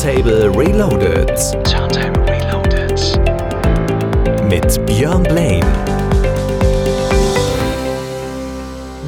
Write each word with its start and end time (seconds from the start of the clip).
Turntable 0.00 0.48
Reloaded. 0.52 1.28
Turntable 1.62 2.24
Reloaded. 2.24 2.98
Mit 4.48 4.86
Björn 4.86 5.22
Blaine. 5.24 5.66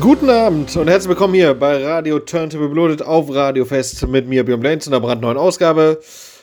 Guten 0.00 0.28
Abend 0.28 0.76
und 0.76 0.88
herzlich 0.88 1.08
willkommen 1.08 1.32
hier 1.32 1.54
bei 1.54 1.82
Radio 1.82 2.18
Turntable 2.18 2.68
Reloaded 2.68 3.00
auf 3.00 3.34
Radio 3.34 3.64
Fest 3.64 4.06
mit 4.06 4.28
mir 4.28 4.44
Björn 4.44 4.60
Blaine 4.60 4.80
zu 4.80 4.90
einer 4.90 5.00
brandneuen 5.00 5.38
Ausgabe. 5.38 5.98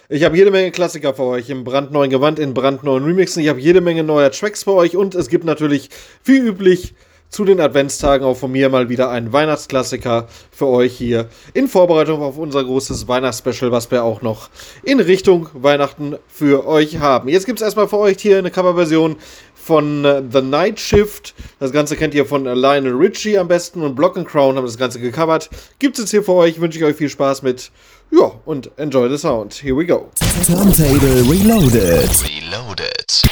Ich 0.09 0.23
habe 0.23 0.36
jede 0.36 0.50
Menge 0.50 0.72
Klassiker 0.72 1.13
für 1.13 1.26
euch 1.26 1.52
im 1.52 1.63
brandneuen 1.63 2.09
Gewand, 2.09 2.40
in 2.40 2.55
brandneuen 2.55 3.05
Remixen. 3.05 3.44
Ich 3.44 3.50
habe 3.50 3.59
jede 3.59 3.81
Menge 3.81 4.04
neuer 4.04 4.31
Tracks 4.31 4.63
für 4.63 4.73
euch 4.73 4.98
und 4.98 5.13
es 5.13 5.30
gibt 5.30 5.44
natürlich, 5.44 5.91
wie 6.23 6.40
üblich, 6.40 6.95
zu 7.30 7.46
den 7.46 7.60
Adventstagen 7.60 8.26
auch 8.26 8.36
von 8.36 8.52
mir 8.52 8.70
mal 8.70 8.90
wieder 8.90 9.10
ein 9.10 9.32
Weihnachtsklassiker 9.32 10.28
für 10.52 10.68
euch 10.68 10.98
hier 10.98 11.30
in 11.54 11.68
Vorbereitung 11.68 12.22
auf 12.22 12.38
unser 12.38 12.64
großes 12.64 13.08
Weihnachtsspecial, 13.08 13.72
was 13.72 13.90
wir 13.92 14.04
auch 14.04 14.22
noch 14.22 14.50
in 14.84 15.00
Richtung 15.00 15.50
Weihnachten 15.54 16.18
für 16.28 16.68
euch 16.68 17.00
haben. 17.00 17.30
Jetzt 17.30 17.46
gibt 17.46 17.60
es 17.60 17.66
erstmal 17.66 17.88
für 17.88 17.98
euch 17.98 18.18
hier 18.20 18.40
eine 18.40 18.52
Coverversion 18.52 19.18
von 19.54 20.04
äh, 20.04 20.24
The 20.32 20.42
Night 20.42 20.80
Shift. 20.80 21.36
Das 21.60 21.72
Ganze 21.72 21.96
kennt 21.96 22.16
ihr 22.16 22.26
von 22.26 22.46
Lionel 22.46 22.96
Richie 22.96 23.38
am 23.38 23.48
besten 23.48 23.84
und 23.84 23.96
Block 23.96 24.18
and 24.18 24.27
Crown 24.27 24.55
haben 24.55 24.66
das 24.66 24.77
Ganze 24.77 25.00
gecovert. 25.00 25.50
Gibt 25.77 25.98
es 25.98 26.05
jetzt 26.05 26.12
hier 26.12 26.24
für 26.24 26.34
euch, 26.34 26.60
wünsche 26.60 26.80
ich 26.80 26.86
euch 26.86 26.96
viel 26.96 27.10
Spaß 27.10 27.44
mit. 27.44 27.72
Ja, 28.12 28.32
und 28.46 28.72
enjoy 28.77 29.08
the 29.08 29.18
sound. 29.18 29.54
Here 29.54 29.77
we 29.77 29.86
go. 29.86 30.10
Turntable 30.48 31.22
Reloaded. 31.30 32.10
Reloaded. 32.24 33.29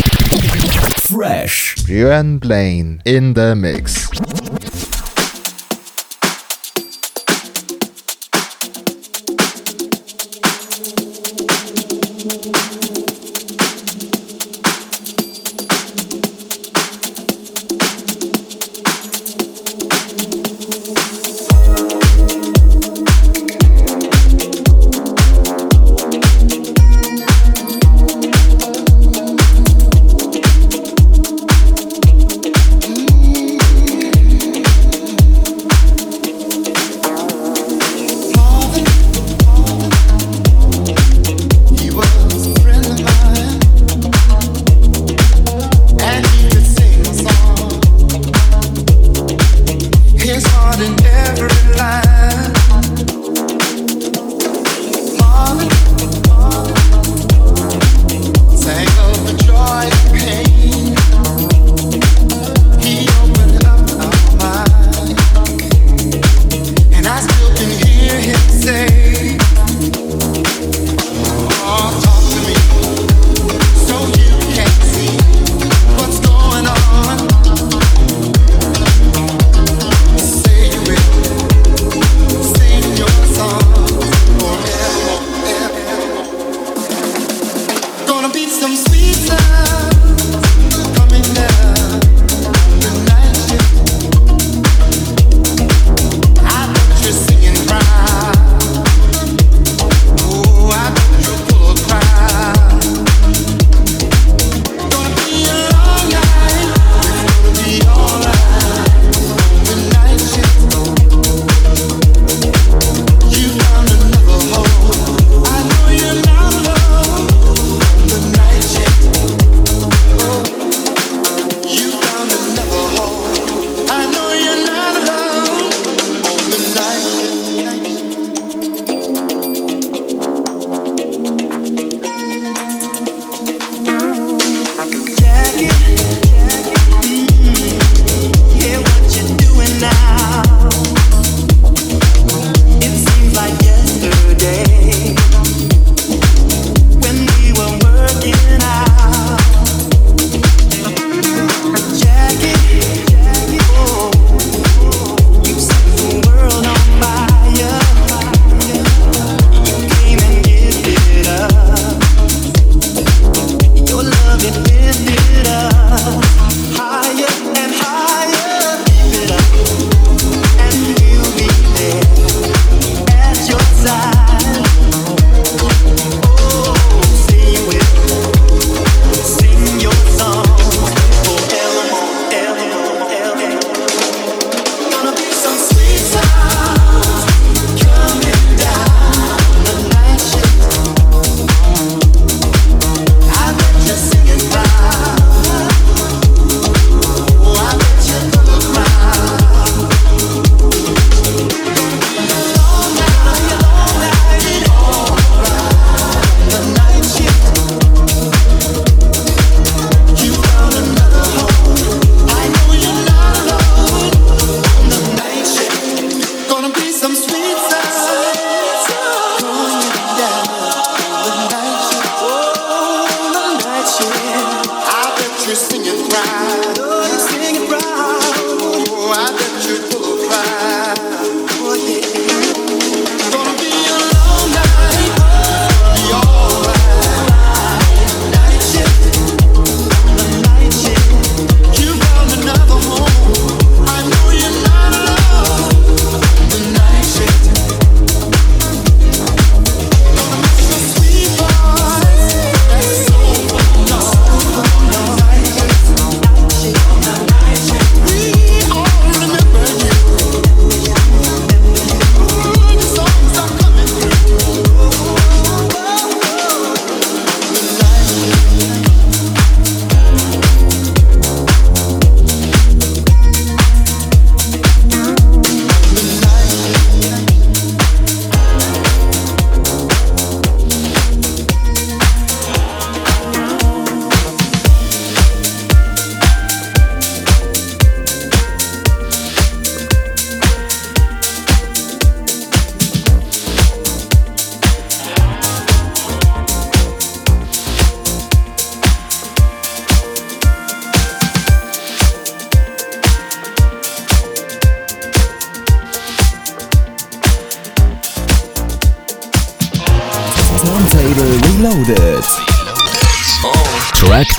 Fresh. 1.07 1.75
Björn 1.87 2.37
Blaine 2.37 3.01
in 3.05 3.33
the 3.33 3.55
mix. 3.55 4.09
in 50.79 50.93
every 51.05 51.75
line. 51.75 52.56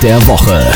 Der 0.01 0.27
Woche. 0.27 0.68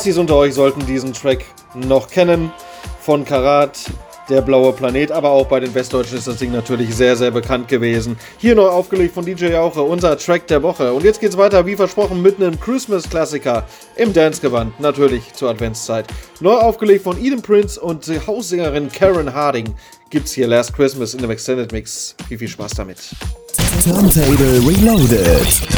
Die 0.00 0.04
Aussies 0.04 0.16
unter 0.16 0.36
euch 0.36 0.54
sollten 0.54 0.86
diesen 0.86 1.12
Track 1.12 1.44
noch 1.74 2.08
kennen. 2.08 2.50
Von 3.02 3.22
Karat, 3.26 3.78
der 4.30 4.40
blaue 4.40 4.72
Planet, 4.72 5.12
aber 5.12 5.28
auch 5.28 5.46
bei 5.46 5.60
den 5.60 5.74
Westdeutschen 5.74 6.16
ist 6.16 6.26
das 6.26 6.38
Ding 6.38 6.52
natürlich 6.52 6.94
sehr, 6.94 7.16
sehr 7.16 7.30
bekannt 7.30 7.68
gewesen. 7.68 8.16
Hier 8.38 8.54
neu 8.54 8.68
aufgelegt 8.68 9.12
von 9.12 9.26
DJ 9.26 9.48
Jauche, 9.48 9.82
unser 9.82 10.16
Track 10.16 10.46
der 10.46 10.62
Woche. 10.62 10.94
Und 10.94 11.04
jetzt 11.04 11.20
geht's 11.20 11.36
weiter, 11.36 11.66
wie 11.66 11.76
versprochen, 11.76 12.22
mit 12.22 12.36
einem 12.36 12.58
Christmas-Klassiker 12.58 13.66
im 13.96 14.14
Dance-Gewand, 14.14 14.80
natürlich 14.80 15.34
zur 15.34 15.50
Adventszeit. 15.50 16.06
Neu 16.40 16.54
aufgelegt 16.54 17.04
von 17.04 17.22
Eden 17.22 17.42
Prince 17.42 17.78
und 17.78 18.06
die 18.06 18.26
Haussängerin 18.26 18.88
Karen 18.90 19.34
Harding 19.34 19.74
gibt's 20.08 20.32
hier 20.32 20.48
Last 20.48 20.72
Christmas 20.72 21.12
in 21.12 21.20
dem 21.20 21.30
Extended 21.30 21.72
Mix. 21.72 22.16
Viel, 22.26 22.38
viel 22.38 22.48
Spaß 22.48 22.72
damit. 22.72 22.96
Turntable 23.84 24.60
Reloaded. 24.66 25.20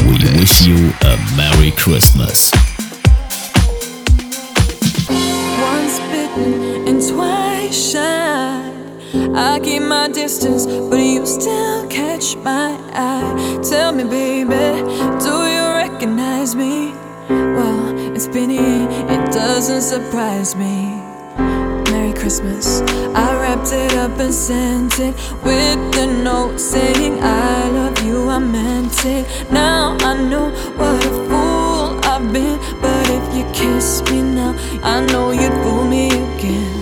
We 0.05 0.39
wish 0.39 0.61
you 0.65 0.93
a 1.01 1.17
Merry 1.35 1.71
Christmas. 1.71 2.53
And 6.35 7.01
twice 7.07 7.91
shy. 7.91 8.69
I 9.35 9.59
keep 9.63 9.83
my 9.83 10.07
distance, 10.09 10.65
but 10.65 10.99
you 10.99 11.25
still 11.25 11.87
catch 11.87 12.35
my 12.37 12.77
eye. 12.93 13.59
Tell 13.69 13.91
me, 13.91 14.03
baby, 14.03 14.81
do 15.19 15.33
you 15.53 15.63
recognize 15.83 16.55
me? 16.55 16.91
Well, 17.29 18.15
it's 18.15 18.27
been 18.27 18.49
here, 18.49 18.87
it 19.09 19.31
doesn't 19.31 19.81
surprise 19.81 20.55
me. 20.55 21.01
Merry 21.91 22.13
Christmas. 22.13 22.81
I 23.15 23.39
wrapped 23.39 23.71
it 23.71 23.93
up 23.93 24.17
and 24.19 24.33
sent 24.33 24.99
it 24.99 25.13
with 25.43 25.97
a 25.97 26.07
note 26.23 26.57
saying, 26.59 27.19
I 27.21 27.69
love 27.69 28.03
you, 28.03 28.27
I 28.29 28.39
meant 28.39 29.05
it. 29.05 29.51
Now 29.51 29.95
I 29.99 30.19
know 30.21 30.49
what 30.77 31.05
a 31.05 31.09
fool 31.29 31.99
I've 32.03 32.33
been, 32.33 32.59
if 33.17 33.25
you 33.35 33.45
kiss 33.53 34.01
me 34.09 34.21
now. 34.21 34.53
I 34.83 35.05
know 35.11 35.31
you'd 35.31 35.57
fool 35.63 35.85
me 35.85 36.07
again. 36.07 36.73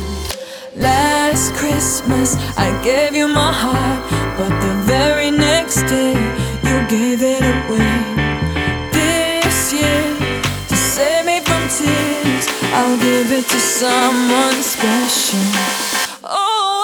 Last 0.75 1.53
Christmas, 1.53 2.35
I 2.57 2.67
gave 2.83 3.13
you 3.15 3.27
my 3.27 3.51
heart, 3.63 4.01
but 4.37 4.51
the 4.65 4.73
very 4.93 5.31
next 5.31 5.81
day, 5.95 6.15
you 6.67 6.77
gave 6.95 7.21
it 7.35 7.43
away. 7.55 7.97
This 8.97 9.73
year, 9.79 10.03
to 10.69 10.75
save 10.75 11.25
me 11.25 11.37
from 11.47 11.63
tears, 11.77 12.45
I'll 12.77 12.97
give 12.97 13.31
it 13.31 13.45
to 13.53 13.59
someone 13.59 14.57
special. 14.75 15.45
Oh. 16.23 16.80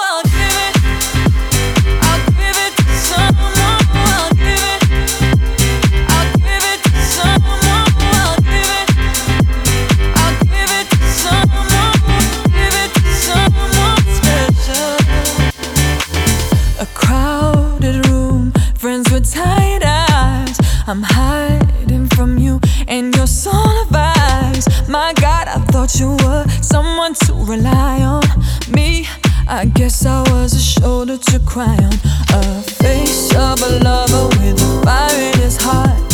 I'm 20.88 21.02
hiding 21.02 22.06
from 22.06 22.38
you 22.38 22.58
and 22.86 23.14
your 23.14 23.26
soul 23.26 23.82
of 23.82 23.88
eyes. 23.92 24.66
My 24.88 25.12
God, 25.20 25.46
I 25.46 25.58
thought 25.70 25.94
you 26.00 26.16
were 26.24 26.46
someone 26.62 27.12
to 27.26 27.34
rely 27.34 28.00
on. 28.00 28.24
Me, 28.72 29.06
I 29.46 29.66
guess 29.66 30.06
I 30.06 30.22
was 30.32 30.54
a 30.54 30.58
shoulder 30.58 31.18
to 31.18 31.40
cry 31.40 31.76
on. 31.76 31.92
A 32.32 32.62
face 32.62 33.34
of 33.34 33.60
a 33.60 33.80
lover 33.84 34.28
with 34.38 34.62
a 34.62 34.82
fire 34.82 35.32
in 35.34 35.38
his 35.38 35.58
heart. 35.60 36.07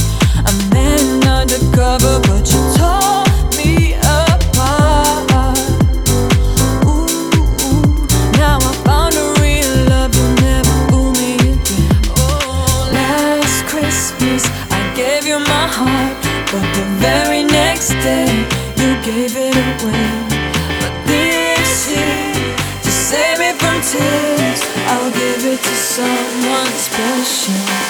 someone 25.94 26.66
special. 26.76 27.83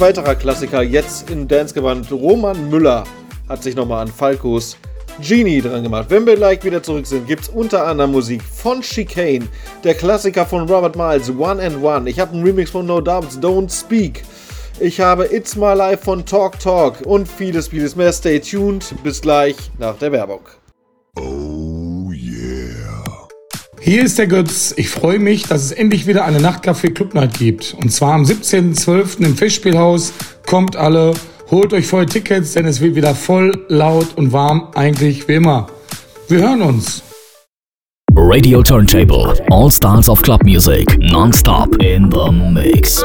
Ein 0.00 0.16
weiterer 0.16 0.34
Klassiker 0.34 0.80
jetzt 0.80 1.30
in 1.30 1.46
Dancegewand. 1.46 2.10
Roman 2.10 2.70
Müller 2.70 3.04
hat 3.50 3.62
sich 3.62 3.76
nochmal 3.76 4.00
an 4.00 4.08
Falcos 4.08 4.78
Genie 5.20 5.60
dran 5.60 5.82
gemacht. 5.82 6.06
Wenn 6.08 6.24
wir 6.24 6.36
gleich 6.36 6.64
wieder 6.64 6.82
zurück 6.82 7.06
sind, 7.06 7.26
gibt 7.26 7.42
es 7.42 7.48
unter 7.50 7.86
anderem 7.86 8.12
Musik 8.12 8.42
von 8.42 8.80
Chicane, 8.80 9.46
der 9.84 9.92
Klassiker 9.92 10.46
von 10.46 10.66
Robert 10.66 10.96
Miles, 10.96 11.28
One 11.28 11.62
and 11.62 11.84
One. 11.84 12.08
Ich 12.08 12.18
habe 12.18 12.32
einen 12.32 12.42
Remix 12.42 12.70
von 12.70 12.86
No 12.86 13.02
Doubts, 13.02 13.38
Don't 13.40 13.70
Speak. 13.70 14.22
Ich 14.80 14.98
habe 15.00 15.26
It's 15.26 15.54
My 15.54 15.74
Life 15.74 16.02
von 16.02 16.24
Talk 16.24 16.58
Talk 16.58 17.02
und 17.02 17.28
vieles, 17.28 17.68
vieles 17.68 17.94
mehr. 17.94 18.14
Stay 18.14 18.40
tuned. 18.40 18.94
Bis 19.04 19.20
gleich 19.20 19.56
nach 19.78 19.98
der 19.98 20.12
Werbung. 20.12 20.40
Hier 23.82 24.04
ist 24.04 24.18
der 24.18 24.26
Götz. 24.26 24.74
Ich 24.76 24.90
freue 24.90 25.18
mich, 25.18 25.44
dass 25.44 25.64
es 25.64 25.72
endlich 25.72 26.06
wieder 26.06 26.26
eine 26.26 26.38
Nachtcafé 26.38 26.92
Club 26.92 27.14
Night 27.14 27.38
gibt. 27.38 27.74
Und 27.80 27.90
zwar 27.90 28.12
am 28.12 28.24
17.12. 28.24 29.24
im 29.24 29.34
Festspielhaus. 29.34 30.12
Kommt 30.46 30.76
alle, 30.76 31.14
holt 31.50 31.72
euch 31.72 31.86
voll 31.86 32.04
Tickets, 32.04 32.52
denn 32.52 32.66
es 32.66 32.82
wird 32.82 32.94
wieder 32.94 33.14
voll, 33.14 33.64
laut 33.68 34.08
und 34.16 34.32
warm, 34.32 34.68
eigentlich 34.74 35.26
wie 35.28 35.36
immer. 35.36 35.68
Wir 36.28 36.40
hören 36.40 36.60
uns. 36.60 37.02
Radio 38.14 38.62
Turntable. 38.62 39.34
All 39.50 39.70
styles 39.70 40.10
of 40.10 40.20
club 40.20 40.42
music. 40.44 40.98
Non-stop 40.98 41.82
in 41.82 42.10
the 42.12 42.30
mix. 42.30 43.02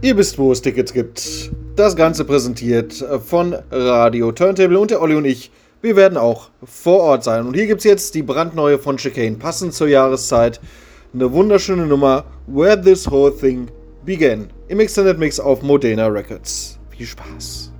Ihr 0.00 0.16
wisst, 0.16 0.38
wo 0.38 0.50
es 0.50 0.62
Tickets 0.62 0.94
gibt. 0.94 1.50
Das 1.76 1.94
Ganze 1.94 2.24
präsentiert 2.24 3.04
von 3.26 3.54
Radio 3.70 4.32
Turntable 4.32 4.78
und 4.78 4.90
der 4.90 5.02
Olli 5.02 5.14
und 5.14 5.26
ich. 5.26 5.50
Wir 5.80 5.94
werden 5.94 6.18
auch 6.18 6.50
vor 6.64 7.00
Ort 7.00 7.22
sein. 7.22 7.46
Und 7.46 7.54
hier 7.54 7.66
gibt 7.68 7.78
es 7.78 7.84
jetzt 7.84 8.14
die 8.14 8.22
brandneue 8.22 8.78
von 8.80 8.96
Chicane, 8.96 9.38
passend 9.38 9.74
zur 9.74 9.86
Jahreszeit. 9.86 10.60
Eine 11.14 11.32
wunderschöne 11.32 11.86
Nummer, 11.86 12.24
Where 12.48 12.80
This 12.80 13.08
Whole 13.08 13.32
Thing 13.32 13.70
Began. 14.04 14.50
Im 14.66 14.80
Extended 14.80 15.18
Mix 15.18 15.38
auf 15.38 15.62
Modena 15.62 16.08
Records. 16.08 16.78
Viel 16.90 17.06
Spaß. 17.06 17.72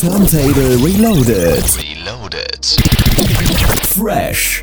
Turntable 0.00 0.76
Reloaded. 0.84 1.64
Reloaded. 1.78 2.76
Fresh. 3.86 4.60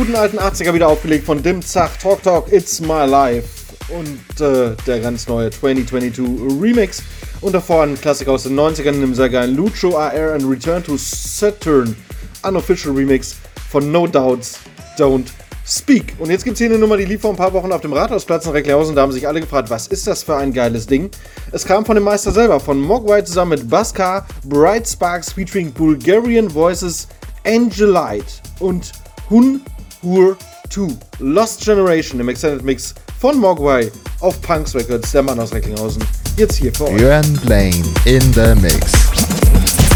Guten 0.00 0.16
alten 0.16 0.38
80er 0.38 0.72
wieder 0.72 0.88
aufgelegt 0.88 1.26
von 1.26 1.42
Dim 1.42 1.60
Zach, 1.60 1.90
Talk 2.00 2.22
Talk, 2.22 2.50
It's 2.50 2.80
My 2.80 3.04
Life 3.04 3.46
und 3.90 4.40
äh, 4.40 4.74
der 4.86 5.00
ganz 5.00 5.28
neue 5.28 5.50
2022 5.50 6.58
Remix. 6.58 7.02
Und 7.42 7.52
davor 7.52 7.82
ein 7.82 8.00
Klassiker 8.00 8.32
aus 8.32 8.44
den 8.44 8.58
90ern, 8.58 8.94
einem 8.94 9.14
sehr 9.14 9.28
geilen 9.28 9.54
Lucho 9.54 9.98
AR 9.98 10.32
and 10.32 10.44
Return 10.48 10.82
to 10.82 10.96
Saturn 10.96 11.94
Unofficial 12.42 12.94
Remix 12.94 13.36
von 13.70 13.92
No 13.92 14.06
Doubts 14.06 14.60
Don't 14.96 15.26
Speak. 15.66 16.14
Und 16.18 16.30
jetzt 16.30 16.44
gibt 16.44 16.54
es 16.54 16.60
hier 16.60 16.70
eine 16.70 16.78
Nummer, 16.78 16.96
die 16.96 17.04
lief 17.04 17.20
vor 17.20 17.32
ein 17.32 17.36
paar 17.36 17.52
Wochen 17.52 17.70
auf 17.70 17.82
dem 17.82 17.92
Rathausplatz 17.92 18.46
in 18.46 18.52
Recklinghausen. 18.52 18.96
Da 18.96 19.02
haben 19.02 19.12
sich 19.12 19.28
alle 19.28 19.42
gefragt, 19.42 19.68
was 19.68 19.86
ist 19.86 20.06
das 20.06 20.22
für 20.22 20.34
ein 20.34 20.54
geiles 20.54 20.86
Ding? 20.86 21.10
Es 21.52 21.66
kam 21.66 21.84
von 21.84 21.96
dem 21.96 22.04
Meister 22.04 22.32
selber, 22.32 22.58
von 22.58 22.80
Mogwai 22.80 23.20
zusammen 23.20 23.50
mit 23.50 23.68
Baskar, 23.68 24.26
Bright 24.46 24.88
Sparks 24.88 25.30
featuring 25.30 25.70
Bulgarian 25.70 26.48
Voices, 26.48 27.06
Angelite 27.44 28.40
und 28.60 28.92
Hun 29.28 29.60
Hur 30.02 30.36
2. 30.70 30.96
Lost 31.18 31.64
Generation 31.64 32.20
im 32.20 32.28
Extended 32.28 32.64
Mix 32.64 32.94
von 33.20 33.38
Mogwai 33.38 33.90
auf 34.20 34.40
Punks 34.40 34.74
Records, 34.74 35.12
der 35.12 35.22
Mann 35.22 35.38
aus 35.38 35.52
Recklinghausen. 35.52 36.02
Jetzt 36.36 36.56
hier 36.56 36.72
für 36.72 36.86
euch. 36.86 36.96
Björn 36.96 37.40
Blaine 37.44 37.84
in 38.06 38.20
the 38.32 38.54
mix. 38.60 38.92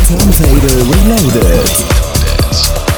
Turntable 0.07 0.85
Reloaded. 0.93 2.94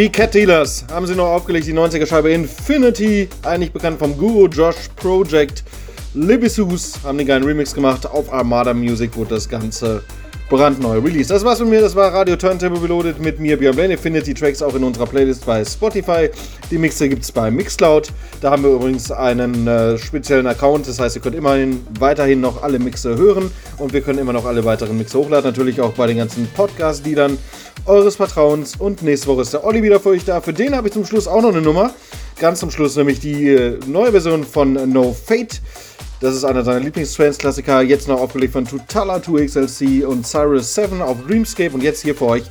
Die 0.00 0.08
Cat 0.08 0.32
Dealers 0.32 0.86
haben 0.90 1.06
sie 1.06 1.14
noch 1.14 1.26
aufgelegt, 1.26 1.66
die 1.66 1.74
90er 1.74 2.06
Scheibe 2.06 2.30
Infinity, 2.30 3.28
eigentlich 3.42 3.70
bekannt 3.70 3.98
vom 3.98 4.16
Guru 4.16 4.46
Josh 4.46 4.88
Project. 4.96 5.62
Libissus 6.14 6.94
haben 7.04 7.18
den 7.18 7.26
geilen 7.26 7.44
Remix 7.44 7.74
gemacht. 7.74 8.06
Auf 8.06 8.32
Armada 8.32 8.72
Music 8.72 9.14
wurde 9.14 9.34
das 9.34 9.46
Ganze 9.46 10.02
brandneu 10.50 10.98
released. 10.98 11.30
Das 11.30 11.44
war's 11.44 11.60
mit 11.60 11.68
mir, 11.68 11.80
das 11.80 11.94
war 11.94 12.12
Radio 12.12 12.34
Turntable 12.34 12.82
Reloaded 12.82 13.20
mit 13.20 13.38
mir, 13.38 13.56
Björn 13.56 13.76
Blaine. 13.76 13.92
Ihr 13.94 13.98
findet 13.98 14.26
die 14.26 14.34
Tracks 14.34 14.60
auch 14.60 14.74
in 14.74 14.82
unserer 14.82 15.06
Playlist 15.06 15.46
bei 15.46 15.64
Spotify. 15.64 16.28
Die 16.72 16.76
Mixe 16.76 17.08
gibt's 17.08 17.30
bei 17.30 17.52
Mixcloud. 17.52 18.08
Da 18.40 18.50
haben 18.50 18.64
wir 18.64 18.70
übrigens 18.70 19.12
einen 19.12 19.68
äh, 19.68 19.96
speziellen 19.96 20.48
Account, 20.48 20.88
das 20.88 20.98
heißt, 20.98 21.14
ihr 21.14 21.22
könnt 21.22 21.36
immerhin 21.36 21.86
weiterhin 22.00 22.40
noch 22.40 22.64
alle 22.64 22.80
Mixe 22.80 23.16
hören 23.16 23.50
und 23.78 23.92
wir 23.92 24.00
können 24.00 24.18
immer 24.18 24.32
noch 24.32 24.44
alle 24.44 24.64
weiteren 24.64 24.98
Mixe 24.98 25.18
hochladen. 25.18 25.48
Natürlich 25.48 25.80
auch 25.80 25.92
bei 25.92 26.08
den 26.08 26.16
ganzen 26.16 26.48
Podcast-Liedern 26.48 27.38
eures 27.86 28.16
Vertrauens. 28.16 28.74
Und 28.76 29.02
nächste 29.02 29.28
Woche 29.28 29.42
ist 29.42 29.52
der 29.52 29.64
Olli 29.64 29.84
wieder 29.84 30.00
für 30.00 30.10
euch 30.10 30.24
da. 30.24 30.40
Für 30.40 30.52
den 30.52 30.74
habe 30.74 30.88
ich 30.88 30.94
zum 30.94 31.06
Schluss 31.06 31.28
auch 31.28 31.42
noch 31.42 31.50
eine 31.50 31.62
Nummer. 31.62 31.94
Ganz 32.40 32.58
zum 32.58 32.70
Schluss 32.70 32.96
nämlich 32.96 33.20
die 33.20 33.50
äh, 33.50 33.78
neue 33.86 34.10
Version 34.10 34.44
von 34.44 34.72
No 34.90 35.12
Fate. 35.12 35.60
Das 36.20 36.34
ist 36.34 36.44
einer 36.44 36.62
seiner 36.62 36.80
Lieblings-Trance-Klassiker. 36.80 37.80
Jetzt 37.80 38.06
noch 38.06 38.20
aufgelegt 38.20 38.52
von 38.52 38.66
Tutala 38.66 39.16
2XLC 39.16 40.04
und 40.04 40.26
Cyrus 40.26 40.74
7 40.74 41.00
auf 41.00 41.16
Dreamscape. 41.26 41.70
Und 41.72 41.82
jetzt 41.82 42.02
hier 42.02 42.14
für 42.14 42.26
euch 42.26 42.42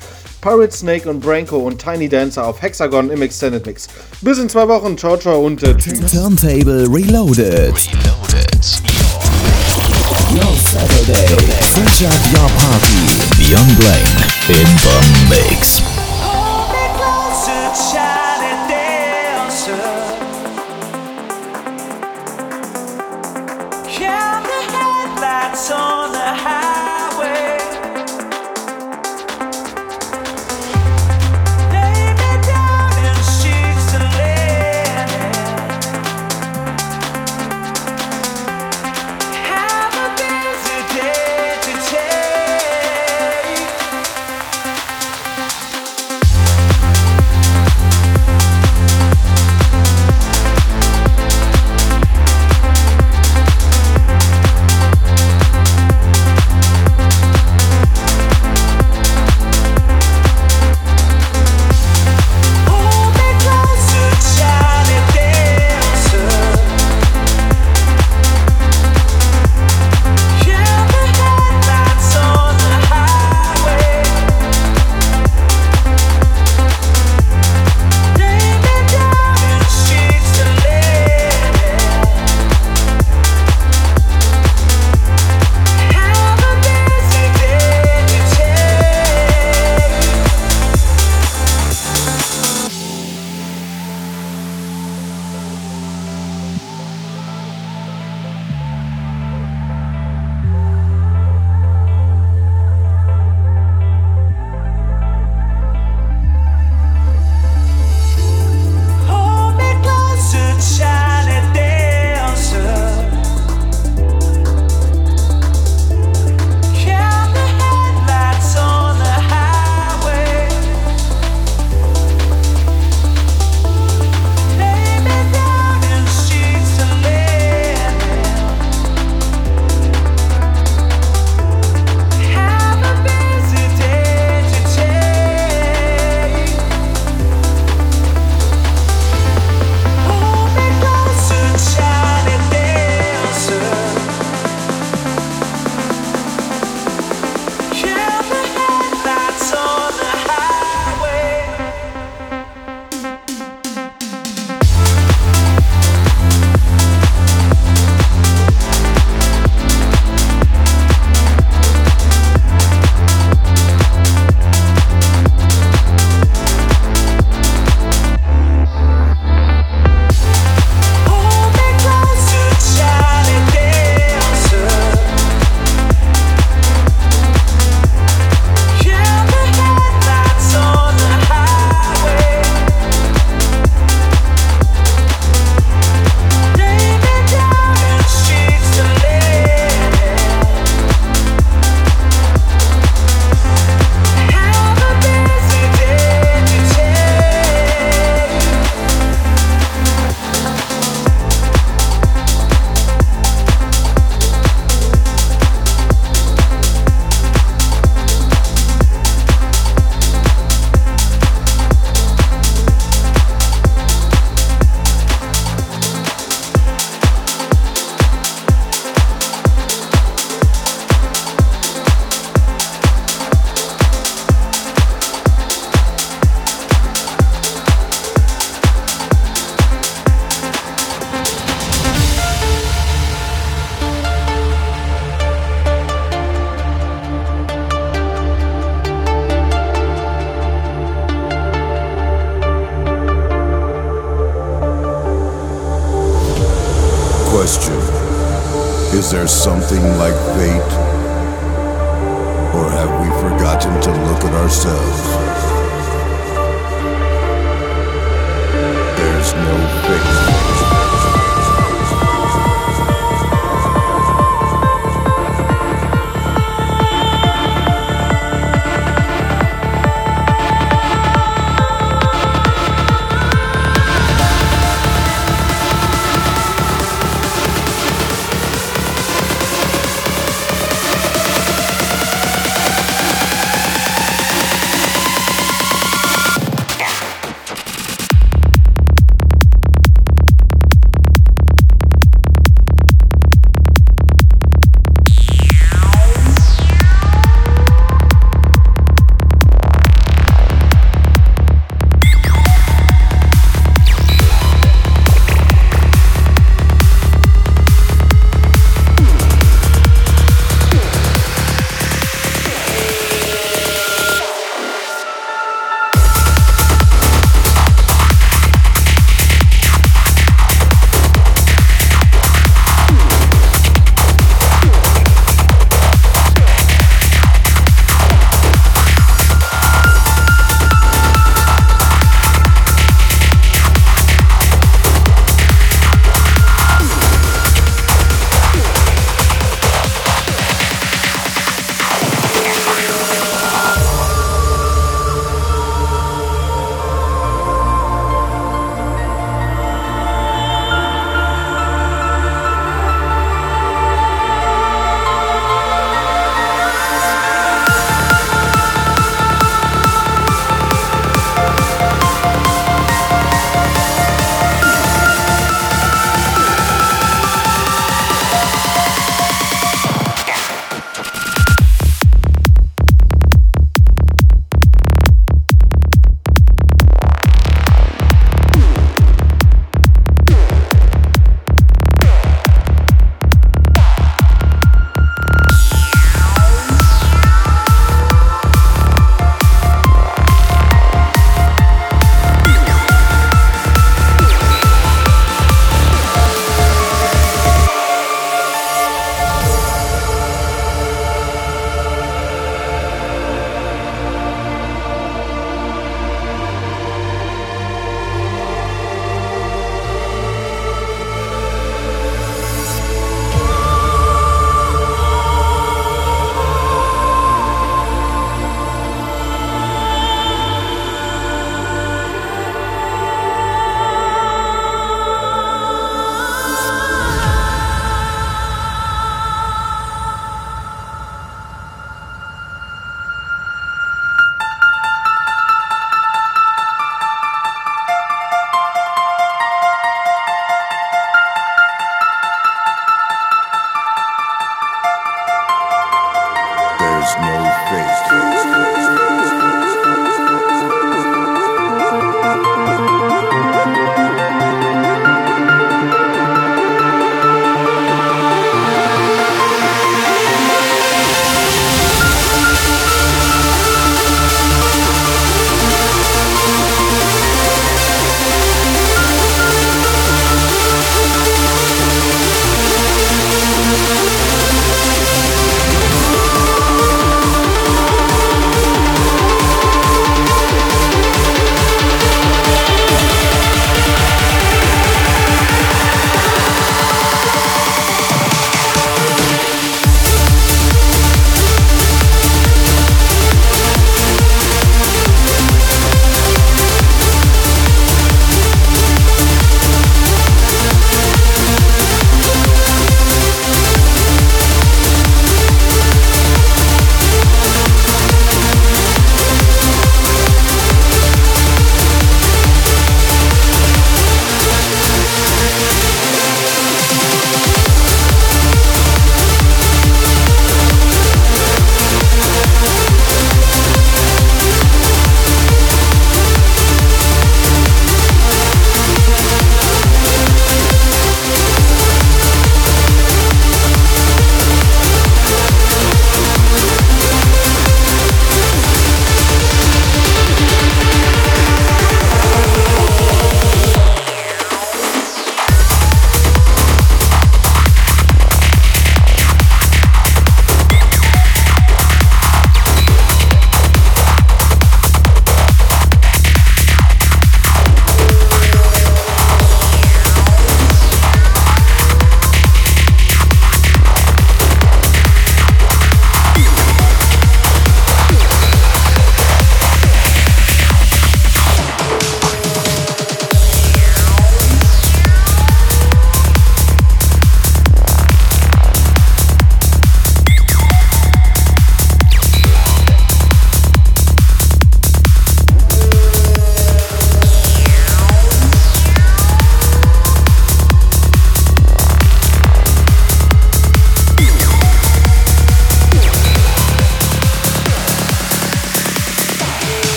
Pirate 0.41 0.75
Snake 0.75 1.07
und 1.07 1.19
Branko 1.19 1.57
und 1.57 1.79
Tiny 1.79 2.09
Dancer 2.09 2.47
auf 2.47 2.61
Hexagon 2.63 3.11
im 3.11 3.21
Extended 3.21 3.63
Mix. 3.67 3.87
Bis 4.21 4.39
in 4.39 4.49
zwei 4.49 4.67
Wochen. 4.67 4.97
Ciao, 4.97 5.17
ciao 5.17 5.45
und 5.45 5.61
äh, 5.61 5.77
tschüss. 5.77 5.99
Turntable 6.11 6.87
Reloaded. 6.87 7.75
Reloaded. 7.75 8.49
Your 10.31 10.55
Saturday. 10.57 11.35
Up 12.07 12.23
your 12.31 12.49
party. 12.57 12.99
Beyond 13.37 13.77
Blaine 13.77 14.29
in 14.49 14.65
the 14.77 15.29
mix. 15.29 15.88